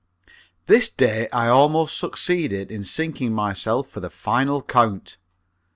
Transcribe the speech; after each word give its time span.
_This 0.65 0.89
day 0.89 1.27
I 1.31 1.47
almost 1.47 1.95
succeeded 1.95 2.71
in 2.71 2.83
sinking 2.83 3.33
myself 3.33 3.87
for 3.87 3.99
the 3.99 4.09
final 4.09 4.63
count. 4.63 5.17